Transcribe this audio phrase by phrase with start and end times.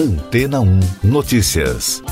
[0.00, 2.02] Antena 1 Notícias.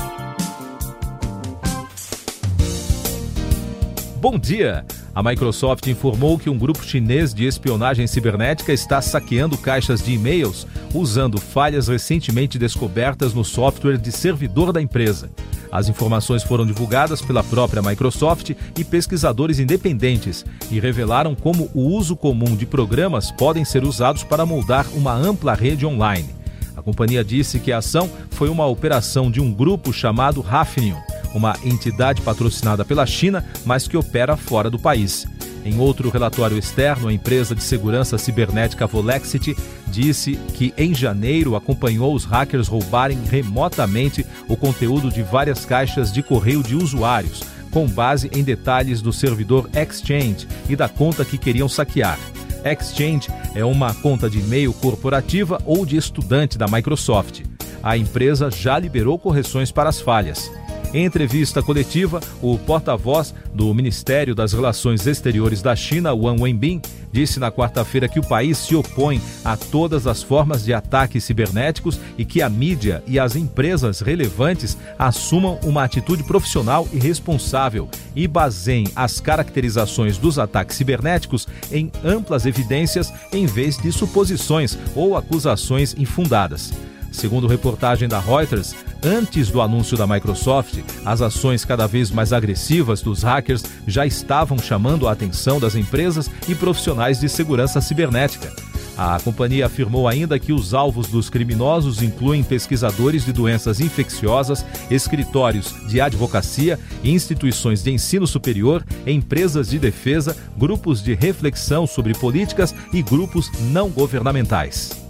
[4.21, 4.85] Bom dia!
[5.15, 10.67] A Microsoft informou que um grupo chinês de espionagem cibernética está saqueando caixas de e-mails
[10.93, 15.31] usando falhas recentemente descobertas no software de servidor da empresa.
[15.71, 22.15] As informações foram divulgadas pela própria Microsoft e pesquisadores independentes e revelaram como o uso
[22.15, 26.38] comum de programas podem ser usados para moldar uma ampla rede online.
[26.79, 30.95] A companhia disse que a ação foi uma operação de um grupo chamado Hafnium,
[31.35, 35.27] uma entidade patrocinada pela China, mas que opera fora do país.
[35.65, 42.15] Em outro relatório externo, a empresa de segurança cibernética Volexity disse que em janeiro acompanhou
[42.15, 48.31] os hackers roubarem remotamente o conteúdo de várias caixas de correio de usuários, com base
[48.33, 52.17] em detalhes do servidor Exchange e da conta que queriam saquear.
[52.65, 57.41] Exchange é uma conta de e-mail corporativa ou de estudante da Microsoft.
[57.81, 60.51] A empresa já liberou correções para as falhas.
[60.93, 67.39] Em entrevista coletiva, o porta-voz do Ministério das Relações Exteriores da China, Wang Wenbin, disse
[67.39, 72.25] na quarta-feira que o país se opõe a todas as formas de ataques cibernéticos e
[72.25, 78.87] que a mídia e as empresas relevantes assumam uma atitude profissional e responsável e baseiem
[78.95, 86.71] as caracterizações dos ataques cibernéticos em amplas evidências em vez de suposições ou acusações infundadas.
[87.11, 93.01] Segundo reportagem da Reuters, antes do anúncio da Microsoft, as ações cada vez mais agressivas
[93.01, 98.51] dos hackers já estavam chamando a atenção das empresas e profissionais de segurança cibernética.
[98.97, 105.73] A companhia afirmou ainda que os alvos dos criminosos incluem pesquisadores de doenças infecciosas, escritórios
[105.87, 113.01] de advocacia, instituições de ensino superior, empresas de defesa, grupos de reflexão sobre políticas e
[113.01, 115.08] grupos não governamentais.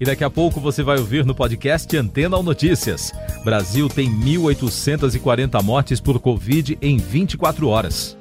[0.00, 3.12] E daqui a pouco você vai ouvir no podcast Antena ou Notícias.
[3.44, 8.16] Brasil tem 1.840 mortes por Covid em 24 horas.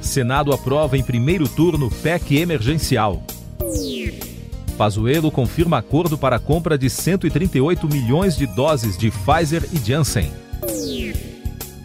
[0.00, 3.22] Senado aprova em primeiro turno PEC emergencial.
[4.76, 10.30] Pazuello confirma acordo para a compra de 138 milhões de doses de Pfizer e Janssen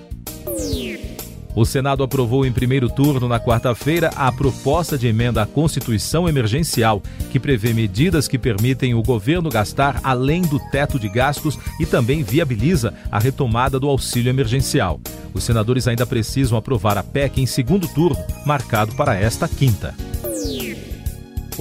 [1.54, 7.02] O Senado aprovou em primeiro turno na quarta-feira a proposta de emenda à Constituição Emergencial,
[7.30, 12.22] que prevê medidas que permitem o governo gastar além do teto de gastos e também
[12.22, 15.00] viabiliza a retomada do auxílio emergencial.
[15.32, 19.94] Os senadores ainda precisam aprovar a PEC em segundo turno, marcado para esta quinta.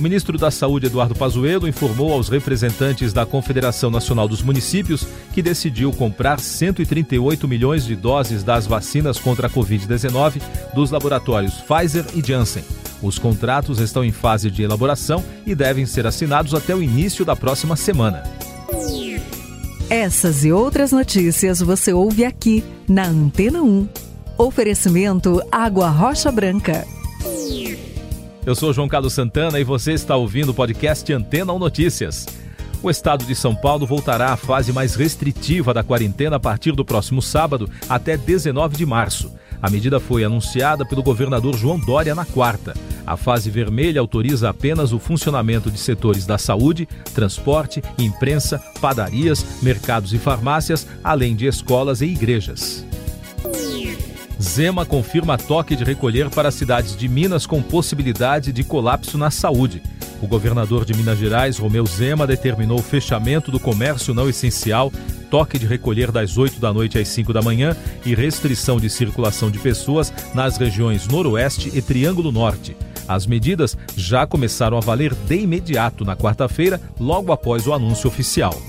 [0.02, 5.44] O ministro da Saúde, Eduardo Pazuello, informou aos representantes da Confederação Nacional dos Municípios que
[5.44, 10.42] decidiu comprar 138 milhões de doses das vacinas contra a Covid-19
[10.74, 12.64] dos laboratórios Pfizer e Janssen.
[13.00, 17.36] Os contratos estão em fase de elaboração e devem ser assinados até o início da
[17.36, 18.24] próxima semana.
[19.88, 23.88] Essas e outras notícias você ouve aqui na Antena 1.
[24.36, 26.88] Oferecimento Água Rocha Branca.
[28.44, 32.26] Eu sou João Carlos Santana e você está ouvindo o podcast Antena ou Notícias.
[32.82, 36.84] O estado de São Paulo voltará à fase mais restritiva da quarentena a partir do
[36.84, 39.32] próximo sábado até 19 de março.
[39.62, 42.74] A medida foi anunciada pelo governador João Dória na quarta.
[43.06, 50.16] A fase vermelha autoriza apenas o funcionamento de setores da saúde, transporte, imprensa, padarias, mercados
[50.16, 52.84] e farmácias, além de escolas e igrejas.
[54.42, 59.84] Zema confirma toque de recolher para cidades de Minas com possibilidade de colapso na saúde.
[60.20, 64.92] O governador de Minas Gerais, Romeu Zema, determinou o fechamento do comércio não essencial,
[65.30, 69.52] toque de recolher das 8 da noite às 5 da manhã e restrição de circulação
[69.52, 72.76] de pessoas nas regiões Noroeste e Triângulo Norte.
[73.08, 78.60] As medidas já começaram a valer de imediato na quarta-feira, logo após o anúncio oficial.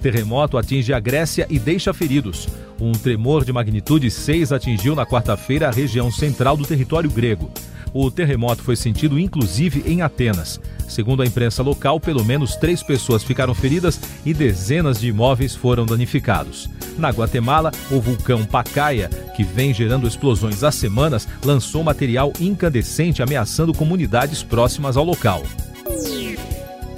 [0.00, 2.48] Terremoto atinge a Grécia e deixa feridos.
[2.80, 7.50] Um tremor de magnitude 6 atingiu na quarta-feira a região central do território grego.
[7.92, 10.60] O terremoto foi sentido inclusive em Atenas.
[10.86, 15.86] Segundo a imprensa local, pelo menos três pessoas ficaram feridas e dezenas de imóveis foram
[15.86, 16.68] danificados.
[16.98, 23.72] Na Guatemala, o vulcão Pacaia, que vem gerando explosões há semanas, lançou material incandescente ameaçando
[23.72, 25.42] comunidades próximas ao local.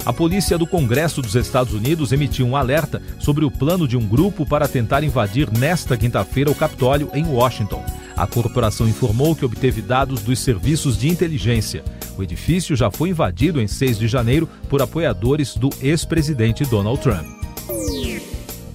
[0.09, 4.03] A polícia do Congresso dos Estados Unidos emitiu um alerta sobre o plano de um
[4.03, 7.85] grupo para tentar invadir nesta quinta-feira o Capitólio em Washington.
[8.17, 11.83] A corporação informou que obteve dados dos serviços de inteligência.
[12.17, 17.38] O edifício já foi invadido em 6 de janeiro por apoiadores do ex-presidente Donald Trump.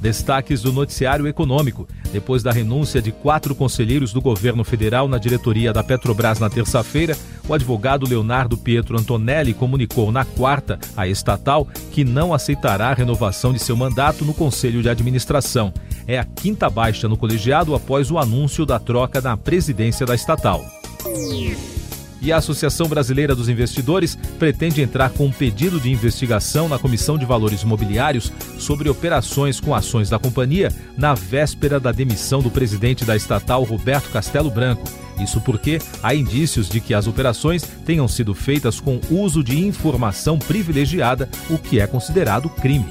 [0.04, 1.88] Destaques do noticiário econômico.
[2.12, 7.16] Depois da renúncia de quatro conselheiros do governo federal na diretoria da Petrobras na terça-feira,
[7.48, 13.50] o advogado Leonardo Pietro Antonelli comunicou na quarta à estatal que não aceitará a renovação
[13.50, 15.72] de seu mandato no conselho de administração.
[16.06, 20.62] É a quinta baixa no colegiado após o anúncio da troca na presidência da estatal
[22.24, 27.18] e a Associação Brasileira dos Investidores pretende entrar com um pedido de investigação na Comissão
[27.18, 33.04] de Valores Mobiliários sobre operações com ações da companhia na véspera da demissão do presidente
[33.04, 34.88] da estatal, Roberto Castelo Branco.
[35.22, 40.38] Isso porque há indícios de que as operações tenham sido feitas com uso de informação
[40.38, 42.86] privilegiada, o que é considerado crime.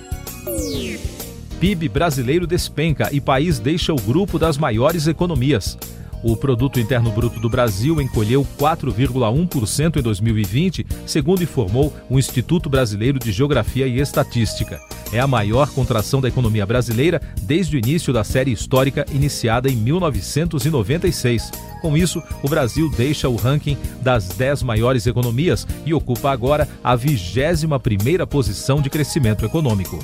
[1.59, 5.77] PIB brasileiro despenca e país deixa o grupo das maiores economias.
[6.24, 13.20] O produto interno bruto do Brasil encolheu 4,1% em 2020, segundo informou o Instituto Brasileiro
[13.20, 14.80] de Geografia e Estatística.
[15.12, 19.75] É a maior contração da economia brasileira desde o início da série histórica iniciada em
[19.75, 21.52] 1996.
[21.81, 26.98] Com isso, o Brasil deixa o ranking das 10 maiores economias e ocupa agora a
[26.98, 30.00] 21ª posição de crescimento econômico.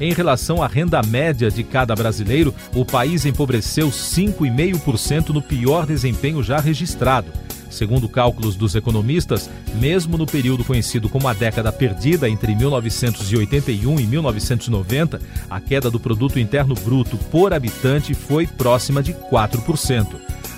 [0.00, 6.42] Em relação à renda média de cada brasileiro, o país empobreceu 5,5% no pior desempenho
[6.42, 7.28] já registrado.
[7.70, 14.06] Segundo cálculos dos economistas, mesmo no período conhecido como a década perdida entre 1981 e
[14.06, 15.20] 1990,
[15.50, 20.06] a queda do produto interno bruto por habitante foi próxima de 4%.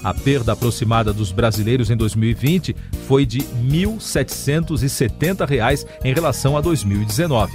[0.04, 2.76] A perda aproximada dos brasileiros em 2020
[3.08, 7.54] foi de R$ 1.770 em relação a 2019.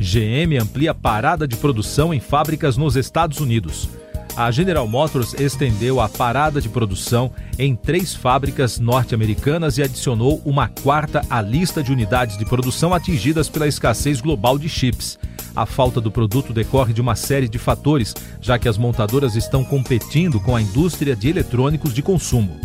[0.00, 3.86] GM amplia parada de produção em fábricas nos Estados Unidos.
[4.34, 10.68] A General Motors estendeu a parada de produção em três fábricas norte-americanas e adicionou uma
[10.68, 15.18] quarta à lista de unidades de produção atingidas pela escassez global de chips.
[15.54, 19.62] A falta do produto decorre de uma série de fatores, já que as montadoras estão
[19.62, 22.58] competindo com a indústria de eletrônicos de consumo.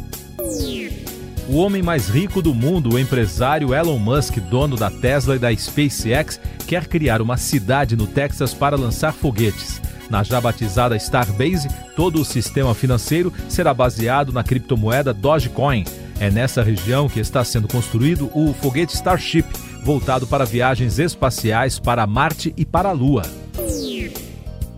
[1.48, 5.56] O homem mais rico do mundo, o empresário Elon Musk, dono da Tesla e da
[5.56, 9.80] SpaceX, quer criar uma cidade no Texas para lançar foguetes.
[10.10, 15.86] Na já batizada Starbase, todo o sistema financeiro será baseado na criptomoeda Dogecoin.
[16.20, 19.46] É nessa região que está sendo construído o foguete Starship,
[19.84, 23.24] voltado para viagens espaciais para Marte e para a Lua.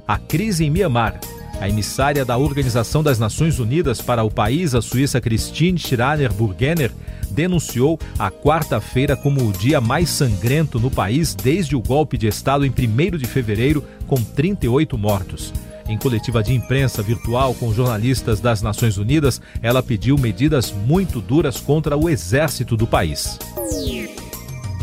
[0.05, 1.19] A crise em Mianmar.
[1.59, 6.91] A emissária da Organização das Nações Unidas para o país, a suíça Christine Schraner Burgener,
[7.31, 12.63] denunciou a quarta-feira como o dia mais sangrento no país desde o golpe de Estado
[12.63, 15.51] em 1 de fevereiro, com 38 mortos.
[15.87, 21.59] Em coletiva de imprensa virtual com jornalistas das Nações Unidas, ela pediu medidas muito duras
[21.59, 23.39] contra o exército do país.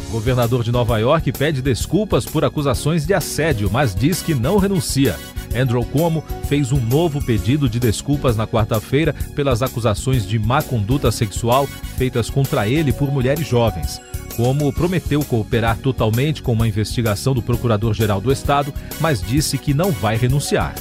[0.08, 4.58] O governador de Nova York pede desculpas por acusações de assédio, mas diz que não
[4.58, 5.16] renuncia.
[5.54, 11.10] Andrew Cuomo fez um novo pedido de desculpas na quarta-feira pelas acusações de má conduta
[11.10, 14.00] sexual feitas contra ele por mulheres jovens.
[14.36, 19.92] Cuomo prometeu cooperar totalmente com uma investigação do Procurador-Geral do Estado, mas disse que não
[19.92, 20.74] vai renunciar.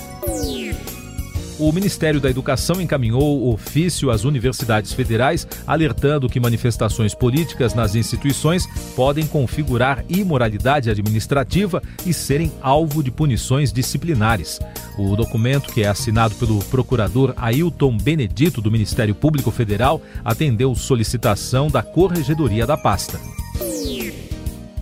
[1.64, 8.68] O Ministério da Educação encaminhou ofício às universidades federais alertando que manifestações políticas nas instituições
[8.98, 14.60] podem configurar imoralidade administrativa e serem alvo de punições disciplinares.
[14.98, 21.70] O documento, que é assinado pelo procurador Ailton Benedito do Ministério Público Federal, atendeu solicitação
[21.70, 23.18] da Corregedoria da pasta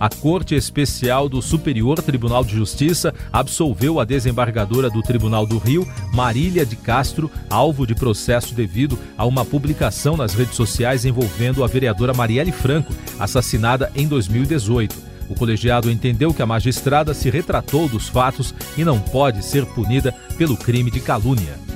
[0.02, 5.86] a Corte Especial do Superior Tribunal de Justiça absolveu a desembargadora do Tribunal do Rio,
[6.12, 11.68] Marília de Castro, alvo de processo devido a uma publicação nas redes sociais envolvendo a
[11.68, 14.92] vereadora Marielle Franco, assassinada em 2018.
[15.28, 20.12] O colegiado entendeu que a magistrada se retratou dos fatos e não pode ser punida
[20.36, 21.71] pelo crime de calúnia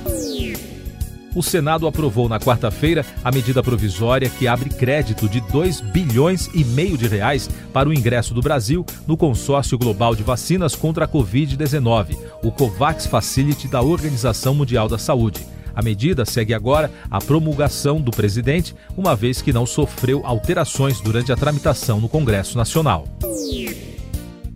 [1.37, 6.65] o Senado aprovou na quarta-feira a medida provisória que abre crédito de 2 bilhões e
[6.65, 11.07] meio de reais para o ingresso do Brasil no consórcio global de vacinas contra a
[11.07, 15.45] Covid-19, o COVAX Facility da Organização Mundial da Saúde.
[15.75, 21.31] A medida segue agora a promulgação do presidente, uma vez que não sofreu alterações durante
[21.31, 23.07] a tramitação no Congresso Nacional.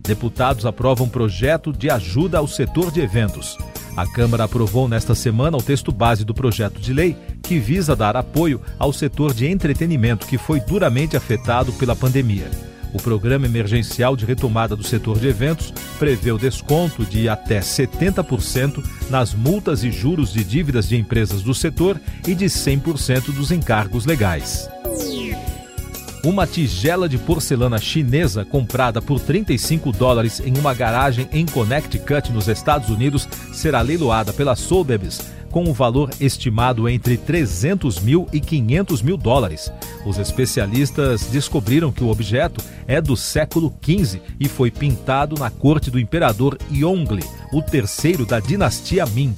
[0.04, 3.56] Deputados aprovam projeto de ajuda ao setor de eventos.
[3.96, 8.16] A Câmara aprovou nesta semana o texto base do projeto de lei que visa dar
[8.16, 12.50] apoio ao setor de entretenimento que foi duramente afetado pela pandemia.
[12.94, 18.82] O Programa Emergencial de Retomada do Setor de Eventos prevê o desconto de até 70%
[19.10, 24.04] nas multas e juros de dívidas de empresas do setor e de 100% dos encargos
[24.04, 24.68] legais.
[26.24, 32.46] Uma tigela de porcelana chinesa comprada por 35 dólares em uma garagem em Connecticut, nos
[32.46, 39.02] Estados Unidos, será leiloada pela Sotheby's com um valor estimado entre 300 mil e 500
[39.02, 39.70] mil dólares.
[40.06, 45.90] Os especialistas descobriram que o objeto é do século XV e foi pintado na corte
[45.90, 49.34] do imperador Yongle, o terceiro da dinastia Ming.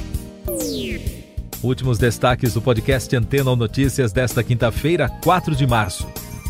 [1.62, 6.06] Últimos destaques do podcast Antena Notícias desta quinta-feira, 4 de março.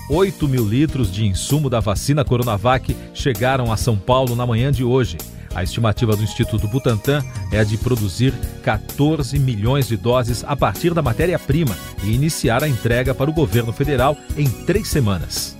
[0.08, 4.84] 8 mil litros de insumo da vacina Coronavac chegaram a São Paulo na manhã de
[4.84, 5.16] hoje.
[5.54, 11.00] A estimativa do Instituto Butantan é de produzir 14 milhões de doses a partir da
[11.00, 15.56] matéria-prima e iniciar a entrega para o governo federal em três semanas.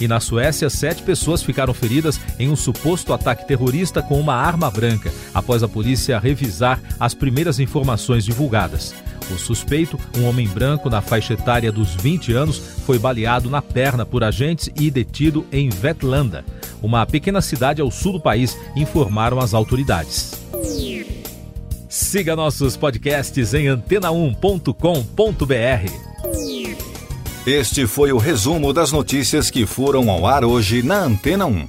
[0.00, 4.70] E na Suécia, sete pessoas ficaram feridas em um suposto ataque terrorista com uma arma
[4.70, 8.94] branca, após a polícia revisar as primeiras informações divulgadas.
[9.32, 14.06] O suspeito, um homem branco na faixa etária dos 20 anos, foi baleado na perna
[14.06, 16.44] por agentes e detido em Vetlanda,
[16.82, 20.32] uma pequena cidade ao sul do país, informaram as autoridades.
[21.88, 25.92] Siga nossos podcasts em antena1.com.br.
[27.46, 31.68] Este foi o resumo das notícias que foram ao ar hoje na Antena 1.